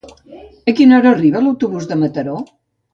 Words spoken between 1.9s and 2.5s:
de Mataró?